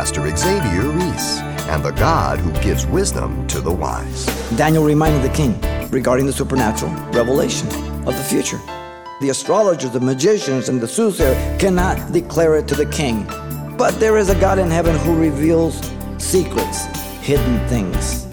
[0.00, 4.24] Pastor Xavier Reese and the God who gives wisdom to the wise.
[4.56, 5.60] Daniel reminded the king
[5.90, 7.68] regarding the supernatural revelation
[8.08, 8.58] of the future.
[9.20, 13.26] The astrologers, the magicians, and the soothsayer cannot declare it to the king.
[13.76, 15.78] But there is a God in heaven who reveals
[16.16, 16.86] secrets,
[17.20, 18.26] hidden things.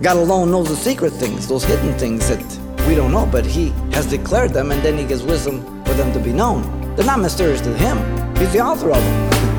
[0.00, 2.42] God alone knows the secret things, those hidden things that
[2.88, 6.14] we don't know, but He has declared them and then He gives wisdom for them
[6.14, 6.62] to be known.
[6.96, 7.98] They're not mysterious to Him,
[8.38, 9.49] He's the author of them.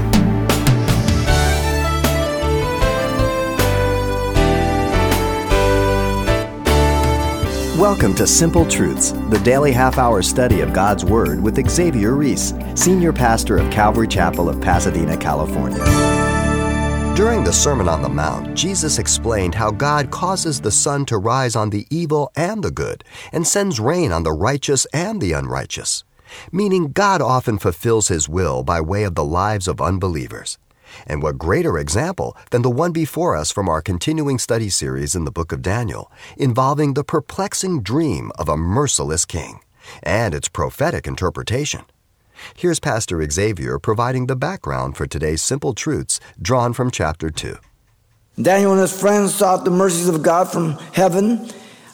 [7.77, 12.53] Welcome to Simple Truths, the daily half hour study of God's Word with Xavier Reese,
[12.75, 15.79] Senior Pastor of Calvary Chapel of Pasadena, California.
[17.15, 21.55] During the Sermon on the Mount, Jesus explained how God causes the sun to rise
[21.55, 26.03] on the evil and the good, and sends rain on the righteous and the unrighteous,
[26.51, 30.57] meaning God often fulfills His will by way of the lives of unbelievers.
[31.05, 35.25] And what greater example than the one before us from our continuing study series in
[35.25, 39.59] the book of Daniel, involving the perplexing dream of a merciless king
[40.03, 41.81] and its prophetic interpretation.
[42.55, 47.55] Here's Pastor Xavier providing the background for today's simple truths drawn from chapter 2.
[48.41, 51.49] Daniel and his friends sought the mercies of God from heaven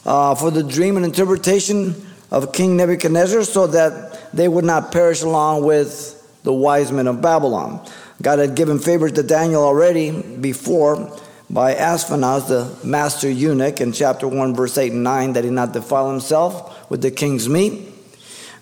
[0.06, 1.94] uh, for the dream and interpretation
[2.30, 7.20] of King Nebuchadnezzar so that they would not perish along with the wise men of
[7.20, 7.84] Babylon.
[8.20, 11.16] God had given favor to Daniel already before
[11.50, 15.72] by Ashpenaz, the master eunuch, in chapter 1, verse 8 and 9, that he not
[15.72, 17.88] defile himself with the king's meat.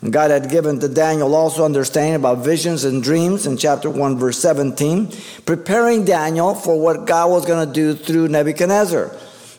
[0.02, 4.18] And God had given to Daniel also understanding about visions and dreams in chapter 1,
[4.18, 5.10] verse 17,
[5.46, 9.10] preparing Daniel for what God was going to do through Nebuchadnezzar.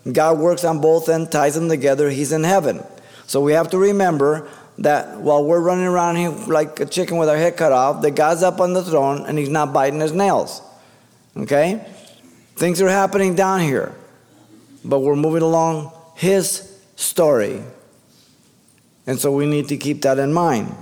[0.09, 2.09] God works on both and ties them together.
[2.09, 2.83] He's in heaven.
[3.25, 7.29] So we have to remember that while we're running around here like a chicken with
[7.29, 10.11] our head cut off, that God's up on the throne and he's not biting his
[10.11, 10.61] nails.
[11.35, 11.85] Okay?
[12.55, 13.93] Things are happening down here,
[14.83, 17.61] but we're moving along his story.
[19.05, 20.75] And so we need to keep that in mind.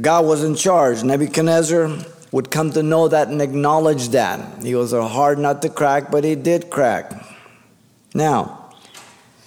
[0.00, 1.04] God was in charge.
[1.04, 1.90] Nebuchadnezzar
[2.32, 4.62] would come to know that and acknowledge that.
[4.62, 7.12] He was a hard nut to crack, but he did crack.
[8.14, 8.72] Now,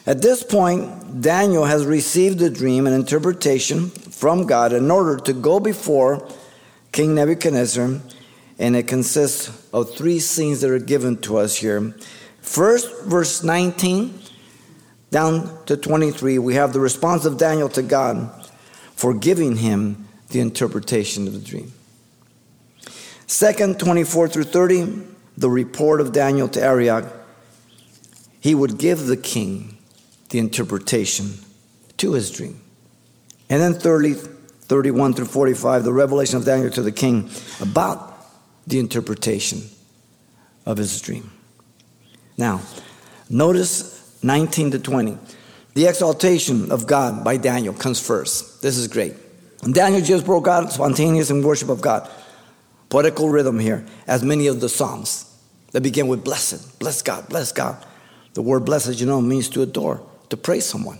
[0.06, 0.90] at this point,
[1.20, 6.28] Daniel has received a dream and interpretation from God in order to go before
[6.92, 8.00] King Nebuchadnezzar,
[8.60, 11.96] and it consists of three scenes that are given to us here.
[12.42, 14.20] First, verse 19
[15.10, 18.30] down to 23, we have the response of Daniel to God
[18.96, 21.72] for giving him the interpretation of the dream.
[23.26, 25.02] Second, 24 through 30,
[25.38, 27.06] the report of Daniel to Arioch.
[28.40, 29.77] He would give the king
[30.30, 31.34] the interpretation
[31.98, 32.62] to his dream.
[33.50, 37.30] And then 30, 31 through 45, the revelation of Daniel to the king
[37.62, 38.16] about
[38.66, 39.62] the interpretation
[40.66, 41.32] of his dream.
[42.38, 42.62] Now,
[43.30, 45.18] notice 19 to 20.
[45.74, 48.62] The exaltation of God by Daniel comes first.
[48.62, 49.14] This is great.
[49.64, 52.10] And Daniel just broke out spontaneous in worship of God.
[52.90, 55.26] Poetical rhythm here, as many of the Psalms
[55.72, 57.86] that begin with blessed, bless God, bless God.
[58.34, 61.00] The word blessed, you know, means to adore to praise someone.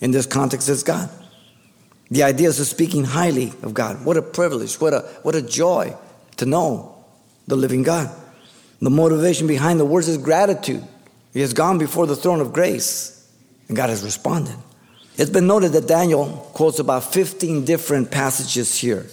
[0.00, 1.10] In this context, it's God.
[2.10, 4.04] The idea is of speaking highly of God.
[4.04, 5.94] What a privilege, what a, what a joy
[6.38, 7.04] to know
[7.46, 8.10] the living God.
[8.80, 10.82] The motivation behind the words is gratitude.
[11.32, 13.30] He has gone before the throne of grace,
[13.68, 14.56] and God has responded.
[15.16, 19.06] It's been noted that Daniel quotes about 15 different passages here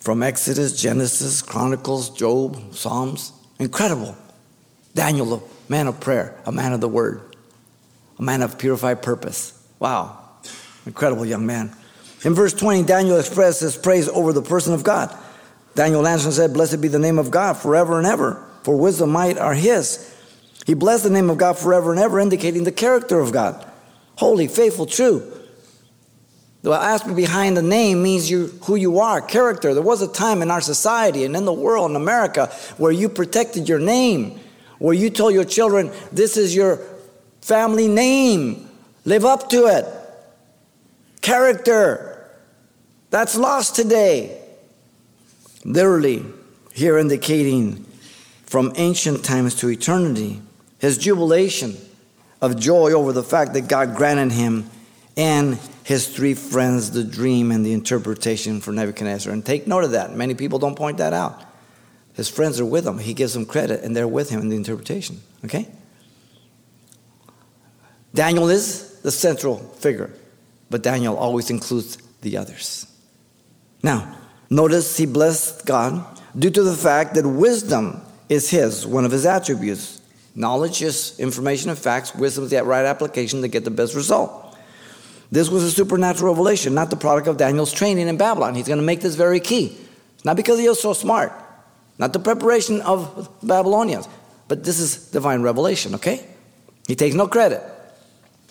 [0.00, 3.32] from Exodus, Genesis, Chronicles, Job, Psalms.
[3.58, 4.16] Incredible.
[4.94, 7.31] Daniel, a man of prayer, a man of the word
[8.18, 9.58] a man of purified purpose.
[9.78, 10.18] Wow,
[10.86, 11.74] incredible young man.
[12.24, 15.16] In verse 20, Daniel expressed his praise over the person of God.
[15.74, 19.38] Daniel and said, Blessed be the name of God forever and ever, for wisdom might
[19.38, 20.08] are his.
[20.66, 23.68] He blessed the name of God forever and ever, indicating the character of God
[24.16, 25.20] holy, faithful, true.
[26.62, 29.74] The aspect behind the name means you, who you are, character.
[29.74, 32.46] There was a time in our society and in the world, in America,
[32.76, 34.38] where you protected your name,
[34.78, 36.76] where you told your children, This is your
[37.42, 38.68] family name.
[39.04, 39.86] Live up to it.
[41.20, 42.26] Character.
[43.10, 44.40] That's lost today.
[45.64, 46.24] Literally,
[46.72, 47.84] here indicating
[48.46, 50.40] from ancient times to eternity,
[50.78, 51.76] his jubilation
[52.40, 54.68] of joy over the fact that God granted him
[55.16, 59.32] and his three friends the dream and the interpretation for Nebuchadnezzar.
[59.32, 60.14] And take note of that.
[60.14, 61.44] Many people don't point that out.
[62.14, 62.98] His friends are with him.
[62.98, 65.20] He gives them credit, and they're with him in the interpretation.
[65.44, 65.68] Okay?
[68.14, 70.10] Daniel is the central figure,
[70.70, 72.86] but Daniel always includes the others.
[73.82, 74.16] Now,
[74.50, 76.04] notice he blessed God
[76.38, 80.00] due to the fact that wisdom is his, one of his attributes.
[80.34, 84.56] Knowledge is information and facts, wisdom is the right application to get the best result.
[85.30, 88.54] This was a supernatural revelation, not the product of Daniel's training in Babylon.
[88.54, 89.76] He's going to make this very key.
[90.24, 91.32] Not because he was so smart,
[91.98, 94.06] not the preparation of Babylonians,
[94.46, 96.24] but this is divine revelation, okay?
[96.86, 97.62] He takes no credit.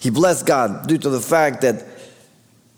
[0.02, 1.86] He blessed God due to the fact that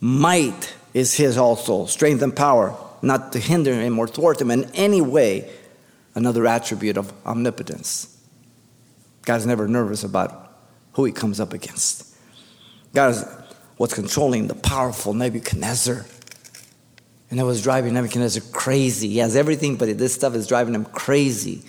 [0.02, 4.70] might is his also, strength and power, not to hinder him or thwart him in
[4.76, 5.50] any way,
[6.16, 8.10] another attribute of omnipotence.
[9.22, 10.54] God's never nervous about
[10.92, 12.14] who he comes up against.
[12.94, 13.26] God is
[13.78, 16.06] what's controlling the powerful Nebuchadnezzar.
[17.32, 19.08] And that was driving Nebuchadnezzar crazy.
[19.08, 21.64] He has everything, but this stuff is driving him crazy.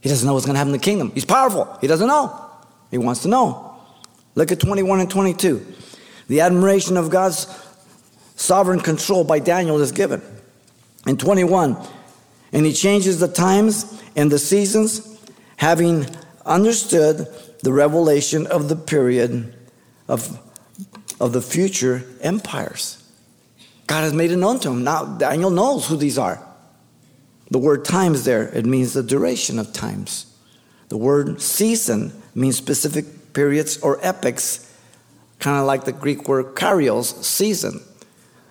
[0.00, 1.10] He doesn't know what's going to happen in the kingdom.
[1.10, 1.76] He's powerful.
[1.80, 2.48] He doesn't know.
[2.92, 3.67] He wants to know.
[4.38, 5.66] Look at 21 and 22.
[6.28, 7.48] The admiration of God's
[8.36, 10.22] sovereign control by Daniel is given.
[11.08, 11.76] In 21,
[12.52, 15.18] and he changes the times and the seasons,
[15.56, 16.06] having
[16.46, 17.26] understood
[17.64, 19.56] the revelation of the period
[20.06, 20.38] of,
[21.18, 23.02] of the future empires.
[23.88, 24.84] God has made it known to him.
[24.84, 26.40] Now Daniel knows who these are.
[27.50, 30.32] The word times there, it means the duration of times.
[30.90, 34.64] The word season means specific periods or epochs,
[35.38, 37.80] kind of like the Greek word kairos, season.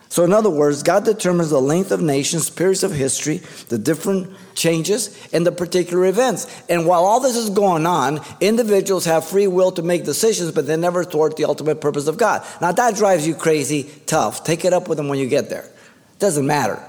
[0.09, 4.33] So, in other words, God determines the length of nations, periods of history, the different
[4.55, 6.47] changes, and the particular events.
[6.69, 10.65] And while all this is going on, individuals have free will to make decisions, but
[10.65, 12.45] they never thwart the ultimate purpose of God.
[12.61, 14.45] Now, that drives you crazy tough.
[14.45, 15.63] Take it up with them when you get there.
[15.63, 16.81] It Doesn't matter.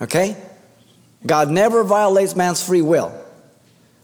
[0.00, 0.36] Okay?
[1.26, 3.12] God never violates man's free will.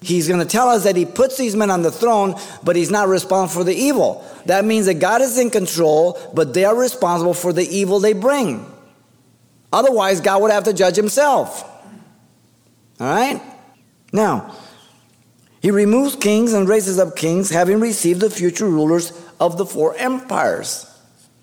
[0.05, 2.91] He's going to tell us that he puts these men on the throne, but he's
[2.91, 4.23] not responsible for the evil.
[4.45, 8.13] That means that God is in control, but they are responsible for the evil they
[8.13, 8.71] bring.
[9.73, 11.65] Otherwise, God would have to judge himself.
[13.01, 13.41] All right?
[14.13, 14.55] Now,
[15.63, 19.97] he removes kings and raises up kings, having received the future rulers of the four
[19.97, 20.87] empires.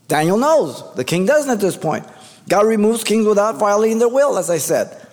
[0.07, 0.83] Daniel knows.
[0.93, 2.05] The king doesn't at this point.
[2.47, 5.07] God removes kings without violating their will, as I said.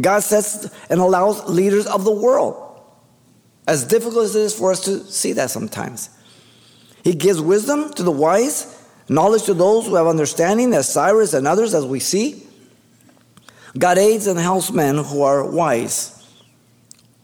[0.00, 2.63] God sets and allows leaders of the world
[3.66, 6.10] as difficult as it is for us to see that sometimes.
[7.02, 11.46] He gives wisdom to the wise, knowledge to those who have understanding, as Cyrus and
[11.46, 12.46] others, as we see.
[13.76, 16.10] God aids and helps men who are wise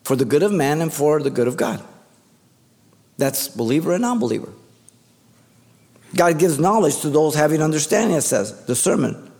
[0.04, 1.82] for the good of man and for the good of God.
[3.16, 4.52] That's believer and non believer.
[6.14, 9.30] God gives knowledge to those having understanding, it says, discernment,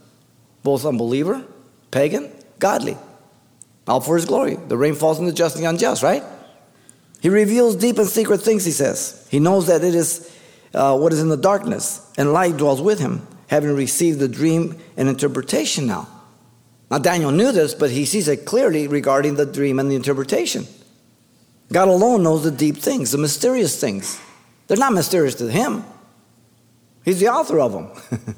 [0.62, 1.44] both unbeliever,
[1.90, 2.96] pagan, godly.
[3.88, 4.54] All for his glory.
[4.54, 6.22] The rain falls on the just and the unjust, right?
[7.20, 9.26] He reveals deep and secret things, he says.
[9.30, 10.34] He knows that it is
[10.74, 14.78] uh, what is in the darkness, and light dwells with him, having received the dream
[14.96, 16.08] and interpretation now.
[16.90, 20.66] Now, Daniel knew this, but he sees it clearly regarding the dream and the interpretation.
[21.72, 24.20] God alone knows the deep things, the mysterious things.
[24.66, 25.84] They're not mysterious to him,
[27.04, 27.90] he's the author of them.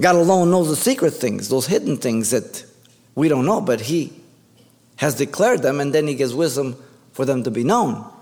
[0.00, 2.64] God alone knows the secret things, those hidden things that
[3.14, 4.12] we don't know, but he
[4.96, 6.76] has declared them, and then he gives wisdom
[7.16, 8.12] for them to be known.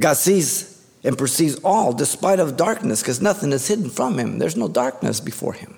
[0.00, 4.38] God sees and perceives all despite of darkness because nothing is hidden from him.
[4.38, 5.76] There's no darkness before him.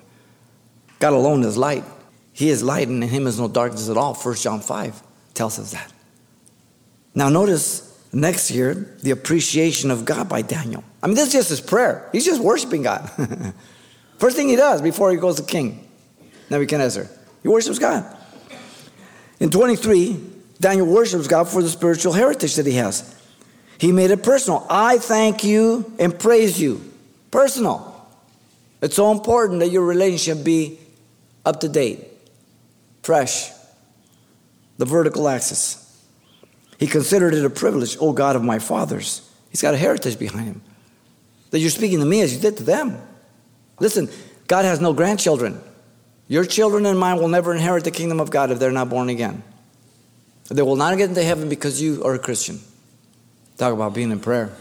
[0.99, 1.83] God alone is light.
[2.31, 4.13] He is light and in him is no darkness at all.
[4.13, 5.01] 1 John 5
[5.33, 5.91] tells us that.
[7.15, 10.83] Now notice next year the appreciation of God by Daniel.
[11.01, 12.09] I mean, this is just his prayer.
[12.11, 13.09] He's just worshiping God.
[14.19, 15.89] First thing he does before he goes to King
[16.51, 17.07] Nebuchadnezzar,
[17.41, 18.05] he worships God.
[19.39, 20.32] In 23,
[20.63, 23.13] Daniel worships God for the spiritual heritage that he has.
[23.77, 24.65] He made it personal.
[24.69, 26.81] I thank you and praise you.
[27.31, 27.89] Personal.
[28.81, 30.79] It's so important that your relationship be
[31.45, 32.07] up to date,
[33.01, 33.51] fresh,
[34.77, 35.79] the vertical axis.
[36.79, 39.29] He considered it a privilege, O God of my fathers.
[39.49, 40.61] He's got a heritage behind him.
[41.51, 42.97] That you're speaking to me as you did to them.
[43.81, 44.09] Listen,
[44.47, 45.61] God has no grandchildren.
[46.29, 49.09] Your children and mine will never inherit the kingdom of God if they're not born
[49.09, 49.43] again.
[50.49, 52.59] They will not get into heaven because you are a Christian.
[53.57, 54.55] Talk about being in prayer.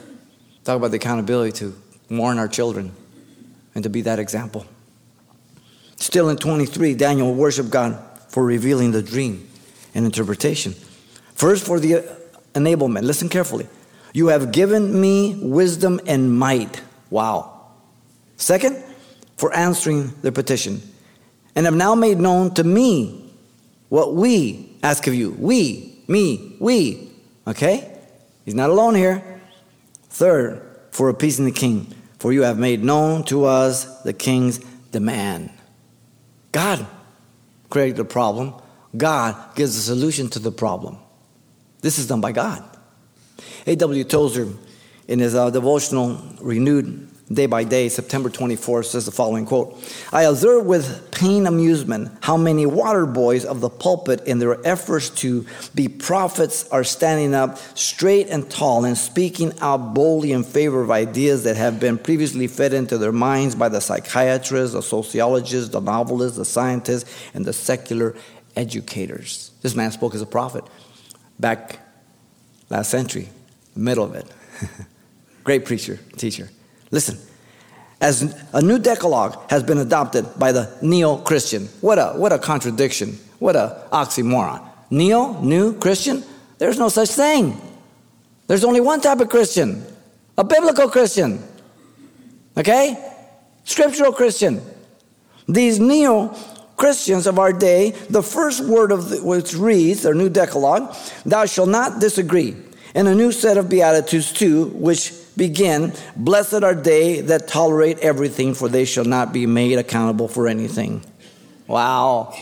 [0.64, 1.74] Talk about the accountability to
[2.08, 2.94] warn our children
[3.74, 4.66] and to be that example.
[5.96, 7.98] Still in 23, Daniel worshiped God
[8.28, 9.48] for revealing the dream
[9.94, 10.72] and interpretation.
[11.34, 12.04] First, for the
[12.54, 13.02] enablement.
[13.02, 13.66] Listen carefully.
[14.12, 16.82] You have given me wisdom and might.
[17.10, 17.68] Wow.
[18.36, 18.82] Second,
[19.36, 20.82] for answering the petition.
[21.54, 23.32] And have now made known to me
[23.88, 25.30] what we ask of you.
[25.38, 27.10] We, me, we.
[27.46, 27.98] Okay?
[28.44, 29.22] He's not alone here.
[30.04, 34.58] Third, for appeasing the king, for you have made known to us the king's
[34.90, 35.50] demand.
[36.52, 36.86] God
[37.70, 38.54] created the problem.
[38.96, 40.98] God gives the solution to the problem.
[41.80, 42.62] This is done by God.
[43.66, 44.04] A.W.
[44.04, 44.48] Tozer,
[45.08, 49.78] in his uh, devotional Renewed Day by Day, September 24th, says the following quote
[50.12, 55.08] I observe with pain amusement how many water boys of the pulpit, in their efforts
[55.10, 60.82] to be prophets, are standing up straight and tall and speaking out boldly in favor
[60.82, 65.70] of ideas that have been previously fed into their minds by the psychiatrists, the sociologists,
[65.70, 68.14] the novelists, the scientists, and the secular
[68.56, 69.52] educators.
[69.62, 70.64] This man spoke as a prophet
[71.38, 71.78] back
[72.68, 73.28] last century,
[73.74, 74.26] middle of it.
[75.44, 76.50] Great preacher, teacher.
[76.92, 77.18] Listen,
[78.00, 81.66] as a new decalogue has been adopted by the neo Christian.
[81.80, 83.18] What a, what a contradiction.
[83.40, 84.62] What a oxymoron.
[84.90, 86.22] Neo, new Christian?
[86.58, 87.60] There's no such thing.
[88.46, 89.84] There's only one type of Christian
[90.38, 91.42] a biblical Christian.
[92.56, 92.96] Okay?
[93.64, 94.62] Scriptural Christian.
[95.46, 96.34] These neo
[96.76, 101.46] Christians of our day, the first word of the, which reads, their new decalogue, thou
[101.46, 102.56] shalt not disagree.
[102.94, 108.54] And a new set of Beatitudes, too, which begin, Blessed are they that tolerate everything,
[108.54, 111.02] for they shall not be made accountable for anything.
[111.66, 112.34] Wow.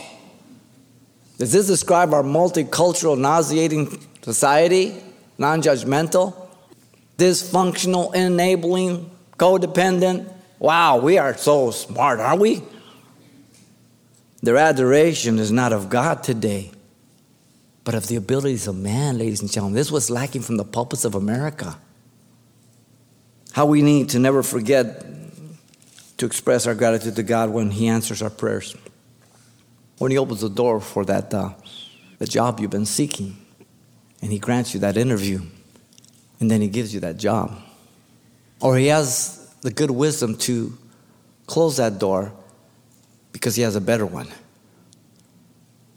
[1.37, 5.01] Does this describe our multicultural, nauseating society?
[5.37, 6.35] Non judgmental?
[7.17, 10.31] Dysfunctional, enabling, codependent?
[10.59, 12.61] Wow, we are so smart, aren't we?
[14.43, 16.71] Their adoration is not of God today,
[17.83, 19.75] but of the abilities of man, ladies and gentlemen.
[19.75, 21.77] This was lacking from the pulpits of America.
[23.51, 25.05] How we need to never forget
[26.17, 28.75] to express our gratitude to God when He answers our prayers.
[29.97, 31.53] When He opens the door for that uh,
[32.17, 33.37] the job you've been seeking,
[34.21, 35.41] and He grants you that interview,
[36.39, 37.57] and then He gives you that job.
[38.61, 40.77] Or He has the good wisdom to
[41.45, 42.31] close that door
[43.33, 44.29] because He has a better one.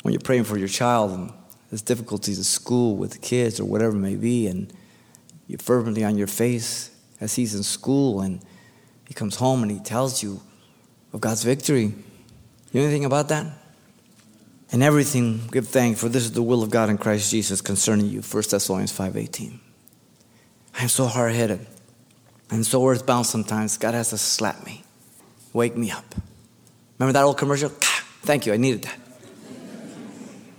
[0.02, 1.32] When you're praying for your child and
[1.70, 4.72] there's difficulties at school with the kids or whatever it may be, and
[5.46, 6.90] you're fervently on your face
[7.20, 8.40] as he's in school and
[9.06, 10.40] he comes home and he tells you
[11.12, 11.92] of God's victory.
[12.72, 13.46] You know anything about that?
[14.72, 18.06] And everything give thanks, for this is the will of God in Christ Jesus concerning
[18.06, 18.22] you.
[18.22, 19.58] 1 Thessalonians 5.18.
[20.76, 21.64] I am so hard-headed.
[22.50, 23.78] I'm so earthbound sometimes.
[23.78, 24.82] God has to slap me.
[25.52, 26.14] Wake me up.
[26.98, 27.70] Remember that old commercial?
[27.82, 28.98] Ah, thank you, I needed that.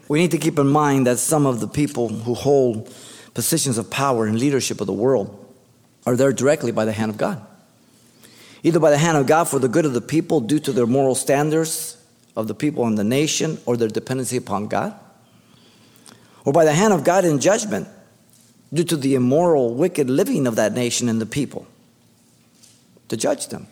[0.07, 2.93] We need to keep in mind that some of the people who hold
[3.33, 5.44] positions of power and leadership of the world
[6.05, 7.45] are there directly by the hand of God.
[8.63, 10.87] Either by the hand of God for the good of the people due to their
[10.87, 11.97] moral standards
[12.35, 14.93] of the people in the nation or their dependency upon God,
[16.43, 17.87] or by the hand of God in judgment
[18.73, 21.65] due to the immoral, wicked living of that nation and the people
[23.07, 23.67] to judge them.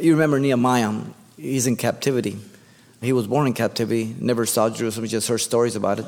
[0.00, 0.92] You remember Nehemiah,
[1.36, 2.38] he's in captivity.
[3.00, 6.06] He was born in captivity, never saw Jerusalem, just heard stories about it.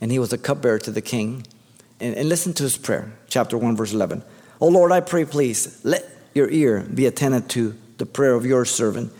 [0.00, 1.46] And he was a cupbearer to the king.
[2.00, 4.22] And, and listen to his prayer, chapter 1, verse 11.
[4.60, 8.64] Oh Lord, I pray, please, let your ear be attentive to the prayer of your
[8.64, 9.12] servant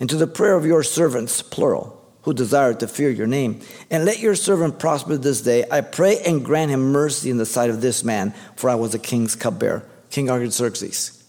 [0.00, 3.60] and to the prayer of your servants, plural, who desire to fear your name.
[3.90, 5.64] And let your servant prosper this day.
[5.70, 8.94] I pray and grant him mercy in the sight of this man, for I was
[8.94, 11.22] a king's cupbearer, King Artaxerxes.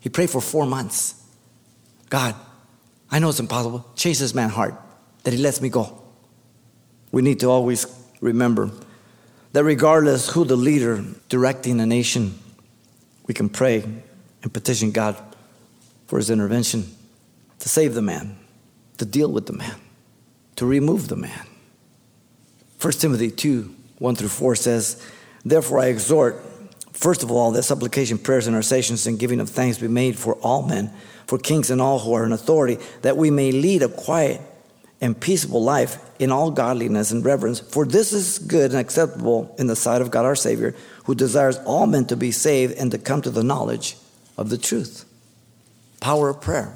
[0.00, 1.14] He prayed for four months.
[2.08, 2.34] God,
[3.10, 3.86] I know it's impossible.
[3.94, 4.74] Change this man's heart
[5.22, 6.02] that he lets me go.
[7.12, 7.86] We need to always
[8.20, 8.70] remember
[9.52, 12.38] that regardless who the leader directing a nation,
[13.26, 13.84] we can pray
[14.42, 15.16] and petition God
[16.06, 16.86] for his intervention
[17.58, 18.38] to save the man,
[18.98, 19.76] to deal with the man,
[20.56, 21.46] to remove the man.
[22.80, 25.06] 1 Timothy 2 1 through 4 says,
[25.44, 26.42] Therefore I exhort,
[26.92, 30.36] first of all, that supplication, prayers, and intercessions and giving of thanks be made for
[30.36, 30.90] all men,
[31.26, 34.40] for kings and all who are in authority, that we may lead a quiet
[35.00, 39.66] and peaceable life in all godliness and reverence, for this is good and acceptable in
[39.66, 42.98] the sight of God our Savior, who desires all men to be saved and to
[42.98, 43.96] come to the knowledge
[44.36, 45.06] of the truth.
[46.00, 46.74] Power of prayer,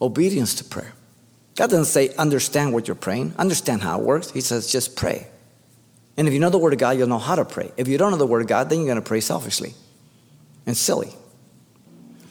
[0.00, 0.92] obedience to prayer.
[1.56, 4.30] God doesn't say, understand what you're praying, understand how it works.
[4.30, 5.26] He says, just pray.
[6.16, 7.72] And if you know the Word of God, you'll know how to pray.
[7.76, 9.74] If you don't know the Word of God, then you're going to pray selfishly
[10.66, 11.12] and silly.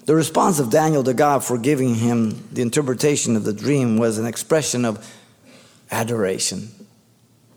[0.08, 4.18] The response of Daniel to God for giving him the interpretation of the dream was
[4.18, 5.06] an expression of
[5.92, 6.70] adoration.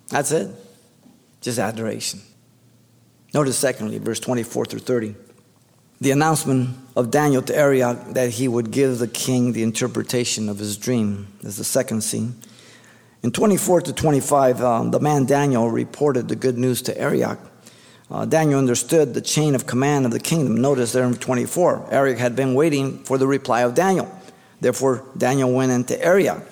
[0.09, 0.51] That's it.
[1.41, 2.21] Just adoration.
[3.33, 5.15] Notice, secondly, verse 24 through 30.
[6.01, 10.59] The announcement of Daniel to Arioch that he would give the king the interpretation of
[10.59, 12.35] his dream is the second scene.
[13.23, 17.39] In 24 to 25, um, the man Daniel reported the good news to Arioch.
[18.11, 20.61] Uh, Daniel understood the chain of command of the kingdom.
[20.61, 24.11] Notice there in 24, Arioch had been waiting for the reply of Daniel.
[24.61, 26.43] Therefore, Daniel went into Arioch.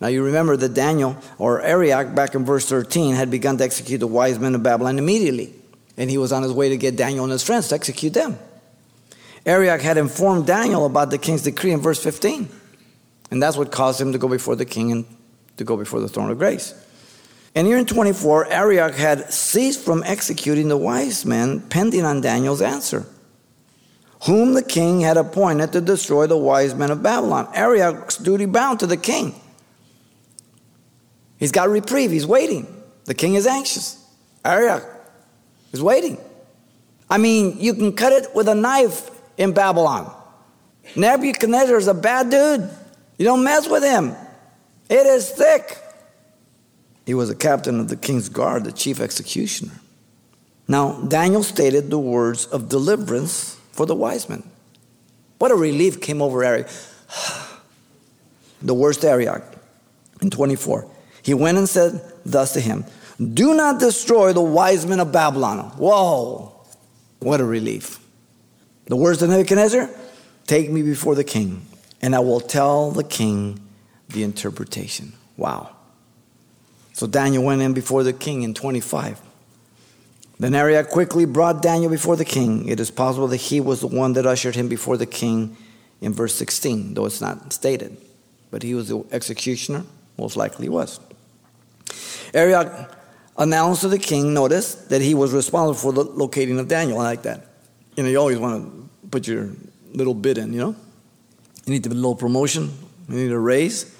[0.00, 3.98] Now you remember that Daniel or Arioch back in verse 13 had begun to execute
[3.98, 5.52] the wise men of Babylon immediately.
[5.96, 8.38] And he was on his way to get Daniel and his friends to execute them.
[9.44, 12.48] Arioch had informed Daniel about the king's decree in verse 15.
[13.32, 15.04] And that's what caused him to go before the king and
[15.56, 16.74] to go before the throne of grace.
[17.54, 22.62] And here in 24, Arioch had ceased from executing the wise men pending on Daniel's
[22.62, 23.06] answer,
[24.26, 27.48] whom the king had appointed to destroy the wise men of Babylon.
[27.54, 29.34] Arioch's duty bound to the king.
[31.38, 32.66] He's got reprieve, he's waiting.
[33.06, 34.04] The king is anxious.
[34.44, 34.84] Arioch
[35.72, 36.18] is waiting.
[37.10, 40.14] I mean, you can cut it with a knife in Babylon.
[40.94, 42.68] Nebuchadnezzar is a bad dude.
[43.16, 44.14] You don't mess with him.
[44.88, 45.78] It is thick.
[47.08, 49.72] He was a captain of the king's guard, the chief executioner.
[50.68, 54.42] Now, Daniel stated the words of deliverance for the wise men.
[55.38, 56.68] What a relief came over Arioch.
[58.60, 59.42] the worst Arioch
[60.20, 60.86] in 24.
[61.22, 62.84] He went and said thus to him,
[63.18, 65.60] Do not destroy the wise men of Babylon.
[65.78, 66.52] Whoa,
[67.20, 68.00] what a relief.
[68.84, 69.88] The words of Nebuchadnezzar
[70.46, 71.64] Take me before the king,
[72.02, 73.66] and I will tell the king
[74.10, 75.14] the interpretation.
[75.38, 75.74] Wow.
[76.98, 79.20] So Daniel went in before the king in 25.
[80.40, 82.68] Then Arioch quickly brought Daniel before the king.
[82.68, 85.56] It is possible that he was the one that ushered him before the king
[86.00, 87.96] in verse 16, though it's not stated.
[88.50, 89.84] But he was the executioner,
[90.18, 90.98] most likely was.
[92.34, 92.92] Arioch
[93.36, 96.98] announced to the king, notice, that he was responsible for the locating of Daniel.
[96.98, 97.46] I like that.
[97.94, 99.50] You know, you always want to put your
[99.94, 100.74] little bit in, you know?
[101.64, 102.76] You need a little promotion,
[103.08, 103.96] you need a raise.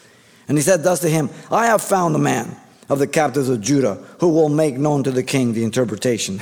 [0.48, 2.56] And he said thus to him, I have found the man
[2.88, 6.40] of the captives of Judah, who will make known to the king the interpretation.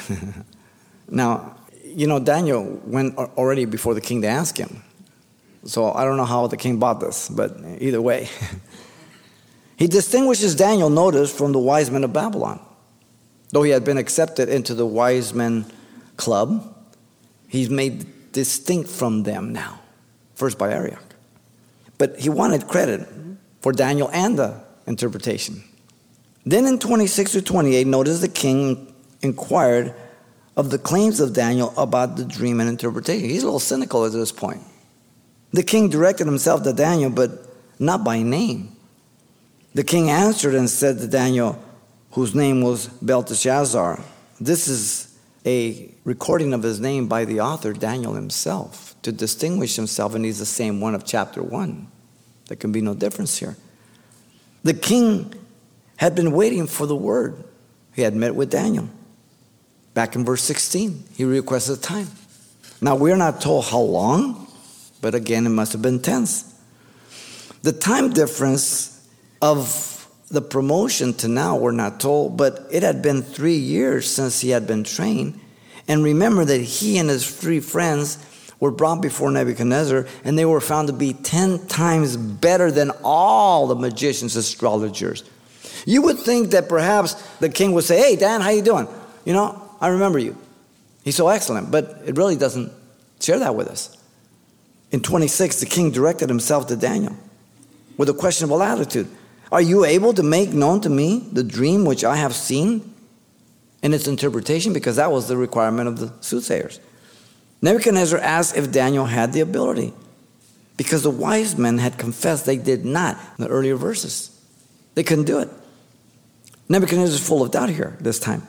[1.08, 4.82] now, you know, Daniel went already before the king to ask him.
[5.64, 8.28] So I don't know how the king bought this, but either way.
[9.76, 12.60] he distinguishes Daniel, notice, from the wise men of Babylon.
[13.50, 15.66] Though he had been accepted into the wise men
[16.16, 16.74] club,
[17.48, 19.80] he's made distinct from them now,
[20.34, 21.02] first by Arioch.
[21.98, 23.08] But he wanted credit
[23.62, 25.64] for Daniel and the interpretation.
[26.46, 29.92] Then in 26 to 28, notice the king inquired
[30.56, 33.28] of the claims of Daniel about the dream and interpretation.
[33.28, 34.62] He's a little cynical at this point.
[35.52, 37.30] The king directed himself to Daniel, but
[37.80, 38.76] not by name.
[39.74, 41.62] The king answered and said to Daniel,
[42.12, 44.02] whose name was Belteshazzar,
[44.40, 50.14] This is a recording of his name by the author, Daniel himself, to distinguish himself,
[50.14, 51.88] and he's the same one of chapter 1.
[52.46, 53.56] There can be no difference here.
[54.62, 55.34] The king
[55.96, 57.42] had been waiting for the word.
[57.94, 58.88] He had met with Daniel.
[59.94, 62.08] Back in verse 16, he requested time.
[62.80, 64.46] Now, we're not told how long,
[65.00, 66.54] but again, it must have been tense.
[67.62, 69.08] The time difference
[69.40, 74.40] of the promotion to now, we're not told, but it had been three years since
[74.40, 75.40] he had been trained.
[75.88, 78.18] And remember that he and his three friends
[78.58, 83.66] were brought before Nebuchadnezzar, and they were found to be 10 times better than all
[83.66, 85.22] the magicians, astrologers,
[85.84, 88.88] you would think that perhaps the king would say, Hey, Dan, how you doing?
[89.24, 90.36] You know, I remember you.
[91.04, 92.72] He's so excellent, but it really doesn't
[93.20, 93.96] share that with us.
[94.90, 97.16] In 26, the king directed himself to Daniel
[97.96, 99.08] with a questionable attitude.
[99.52, 102.94] Are you able to make known to me the dream which I have seen
[103.82, 104.72] and its interpretation?
[104.72, 106.80] Because that was the requirement of the soothsayers.
[107.62, 109.92] Nebuchadnezzar asked if Daniel had the ability
[110.76, 114.35] because the wise men had confessed they did not in the earlier verses.
[114.96, 115.48] They couldn't do it.
[116.68, 118.42] Nebuchadnezzar is full of doubt here this time.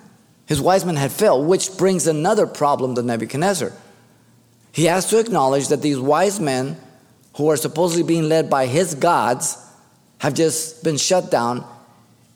[0.48, 3.74] His wise men had failed, which brings another problem to Nebuchadnezzar.
[4.72, 6.78] He has to acknowledge that these wise men,
[7.36, 9.58] who are supposedly being led by his gods,
[10.20, 11.68] have just been shut down,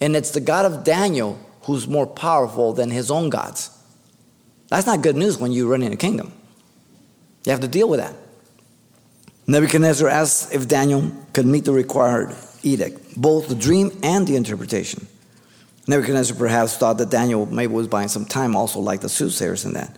[0.01, 3.69] and it's the God of Daniel who's more powerful than his own gods.
[4.67, 6.33] That's not good news when you're running a kingdom.
[7.45, 8.15] You have to deal with that.
[9.47, 15.07] Nebuchadnezzar asks if Daniel could meet the required edict, both the dream and the interpretation.
[15.87, 19.73] Nebuchadnezzar perhaps thought that Daniel maybe was buying some time, also like the soothsayers in
[19.73, 19.97] that,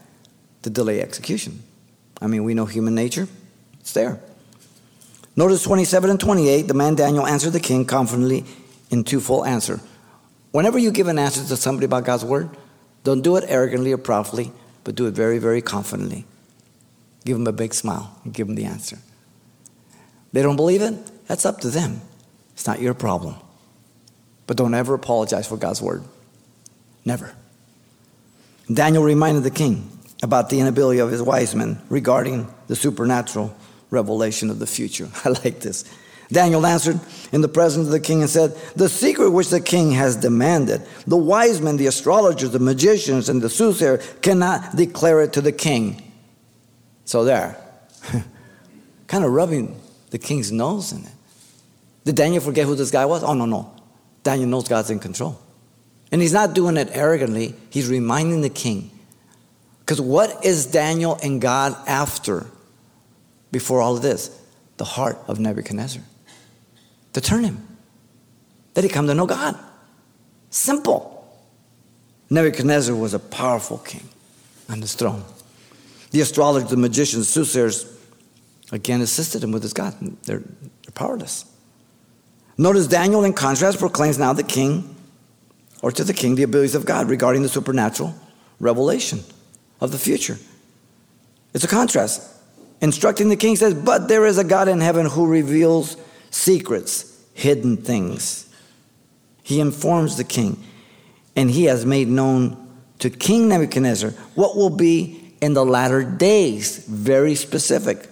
[0.64, 1.62] to delay execution.
[2.22, 3.28] I mean, we know human nature,
[3.80, 4.20] it's there.
[5.36, 8.46] Notice 27 and 28, the man Daniel answered the king confidently
[8.92, 9.82] in twofold answer.
[10.52, 12.50] Whenever you give an answer to somebody about God's word,
[13.04, 14.52] don't do it arrogantly or proudly,
[14.84, 16.26] but do it very, very confidently.
[17.26, 19.00] Give them a big smile and give them the answer.
[20.32, 20.94] They don't believe it?
[21.28, 22.02] That's up to them.
[22.54, 23.36] It's not your problem.
[24.48, 26.04] But don't ever apologize for God's word.
[27.06, 27.34] Never.
[28.72, 29.90] Daniel reminded the king
[30.22, 33.56] about the inability of his wise men regarding the supernatural
[33.90, 35.10] revelation of the future.
[35.26, 35.84] I like this.
[36.32, 37.00] Daniel answered
[37.32, 40.82] in the presence of the king and said, The secret which the king has demanded,
[41.06, 45.52] the wise men, the astrologers, the magicians, and the soothsayer cannot declare it to the
[45.52, 46.12] king.
[47.06, 47.58] So there,
[49.08, 51.12] kind of rubbing the king's nose in it.
[52.06, 53.24] Did Daniel forget who this guy was?
[53.24, 53.74] Oh, no, no.
[54.24, 55.40] Daniel knows God's in control.
[56.12, 58.92] And he's not doing it arrogantly, he's reminding the king.
[59.80, 62.46] Because what is Daniel and God after
[63.52, 64.40] before all of this?
[64.78, 66.04] The heart of Nebuchadnezzar
[67.14, 67.66] to turn him,
[68.74, 69.58] that he come to know God.
[70.50, 71.12] Simple.
[72.30, 74.08] Nebuchadnezzar was a powerful king
[74.70, 75.24] on his throne.
[76.12, 77.86] The astrologers, the magicians, soothsayers,
[78.72, 79.96] again assisted him with his God.
[80.24, 81.46] They're, they're powerless.
[82.58, 84.96] Notice Daniel, in contrast, proclaims now the king,
[85.82, 88.16] or to the king, the abilities of God regarding the supernatural
[88.60, 89.20] revelation
[89.82, 90.38] of the future.
[91.54, 92.30] It's a contrast.
[92.82, 95.98] Instructing the king says, But there is a God in heaven who reveals
[96.30, 98.50] secrets, hidden things.
[99.44, 100.64] He informs the king,
[101.36, 102.58] and he has made known
[103.00, 106.86] to King Nebuchadnezzar what will be in the latter days.
[106.86, 108.08] Very specific.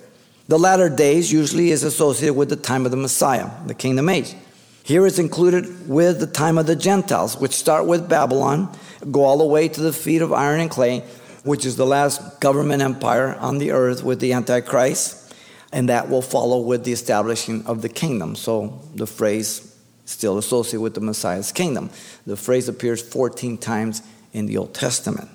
[0.51, 4.35] The latter days usually is associated with the time of the Messiah, the kingdom age.
[4.83, 8.69] Here it's included with the time of the Gentiles, which start with Babylon,
[9.09, 11.05] go all the way to the feet of iron and clay,
[11.45, 15.33] which is the last government empire on the earth with the Antichrist
[15.71, 18.35] and that will follow with the establishing of the kingdom.
[18.35, 21.91] So the phrase still associated with the Messiah's kingdom.
[22.27, 24.01] The phrase appears 14 times
[24.33, 25.29] in the Old Testament.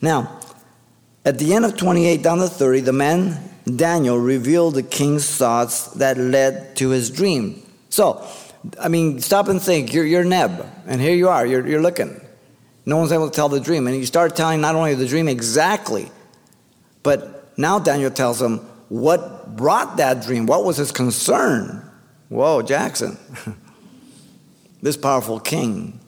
[0.00, 0.38] Now,
[1.24, 5.88] at the end of 28 down to 30, the man Daniel revealed the king's thoughts
[5.94, 7.62] that led to his dream.
[7.88, 8.26] So,
[8.80, 9.92] I mean, stop and think.
[9.92, 11.46] You're, you're Neb, and here you are.
[11.46, 12.20] You're, you're looking.
[12.84, 13.86] No one's able to tell the dream.
[13.86, 16.10] And you start telling not only the dream exactly,
[17.02, 20.46] but now Daniel tells him what brought that dream?
[20.46, 21.88] What was his concern?
[22.28, 23.16] Whoa, Jackson.
[24.82, 26.00] this powerful king,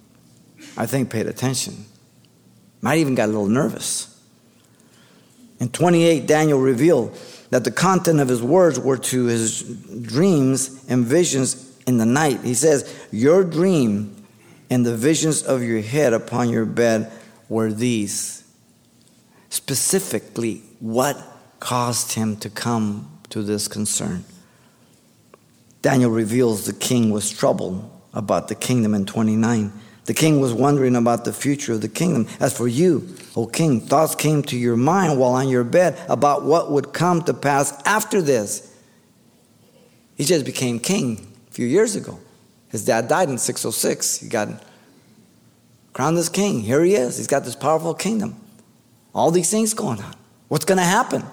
[0.77, 1.85] I think, paid attention.
[2.81, 4.11] Might even got a little nervous.
[5.61, 7.17] In 28, Daniel revealed
[7.55, 12.41] that the content of his words were to his dreams and visions in the night.
[12.43, 14.27] He says, Your dream
[14.71, 17.13] and the visions of your head upon your bed
[17.49, 18.43] were these.
[19.51, 21.17] Specifically, what
[21.61, 24.25] caused him to come to this concern.
[25.81, 29.73] Daniel reveals the king was troubled about the kingdom in 29.
[30.07, 32.29] The king was wondering about the future of the kingdom.
[32.39, 36.45] As for you, O king, thoughts came to your mind while on your bed about
[36.45, 38.71] what would come to pass after this.
[40.17, 42.19] He just became king a few years ago.
[42.69, 44.21] His dad died in 606.
[44.21, 44.49] He got
[45.93, 46.61] crowned as king.
[46.61, 47.17] Here he is.
[47.17, 48.37] He's got this powerful kingdom.
[49.15, 50.15] All these things going on.
[50.49, 51.25] What's going to happen?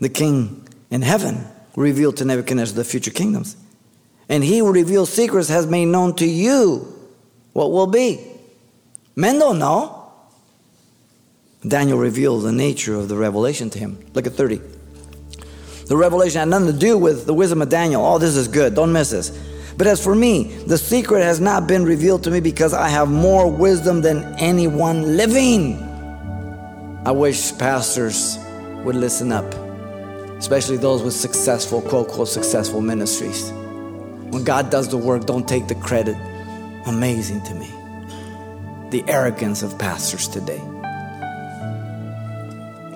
[0.00, 1.44] the king in heaven
[1.76, 3.56] revealed to Nebuchadnezzar the future kingdoms.
[4.28, 6.94] And he who reveals secrets has made known to you
[7.58, 8.24] what will be.
[9.16, 10.12] Men don't know.
[11.66, 13.98] Daniel revealed the nature of the revelation to him.
[14.14, 14.60] Look at 30.
[15.86, 18.04] The revelation had nothing to do with the wisdom of Daniel.
[18.04, 18.74] Oh, this is good.
[18.74, 19.30] Don't miss this.
[19.76, 23.10] But as for me, the secret has not been revealed to me because I have
[23.10, 25.82] more wisdom than anyone living.
[27.04, 28.38] I wish pastors
[28.84, 29.52] would listen up
[30.38, 33.50] especially those with successful, quote, quote, successful ministries.
[34.30, 36.16] When God does the work, don't take the credit.
[36.88, 37.70] Amazing to me.
[38.90, 40.62] The arrogance of pastors today.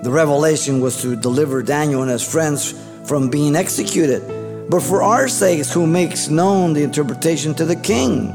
[0.01, 2.73] The revelation was to deliver Daniel and his friends
[3.05, 8.31] from being executed, but for our sakes, who makes known the interpretation to the king.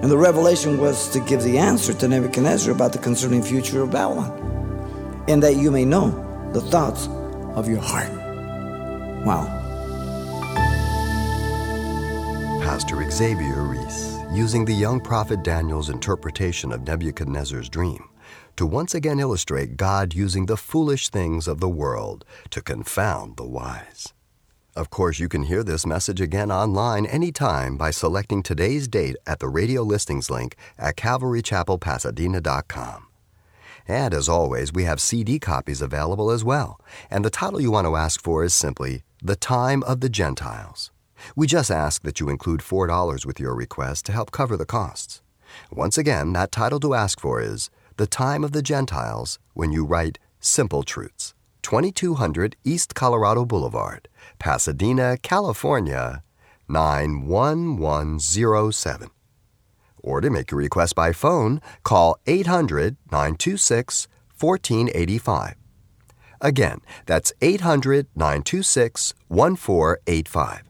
[0.00, 3.90] And the revelation was to give the answer to Nebuchadnezzar about the concerning future of
[3.90, 6.10] Babylon, and that you may know
[6.52, 7.08] the thoughts
[7.56, 8.12] of your heart.
[9.26, 9.56] Wow.
[12.62, 18.08] Pastor Xavier Reese, using the young prophet Daniel's interpretation of Nebuchadnezzar's dream
[18.56, 23.44] to once again illustrate God using the foolish things of the world to confound the
[23.44, 24.14] wise.
[24.76, 29.40] Of course, you can hear this message again online anytime by selecting today's date at
[29.40, 33.06] the radio listings link at calvarychapelpasadena.com.
[33.88, 36.80] And as always, we have CD copies available as well.
[37.10, 40.92] And the title you want to ask for is simply The Time of the Gentiles.
[41.36, 45.22] We just ask that you include $4 with your request to help cover the costs.
[45.70, 49.84] Once again, that title to ask for is The Time of the Gentiles when you
[49.84, 56.22] write Simple Truths, 2200 East Colorado Boulevard, Pasadena, California,
[56.68, 59.10] 91107.
[60.02, 65.54] Or to make your request by phone, call 800 926 1485.
[66.40, 70.69] Again, that's 800 926 1485.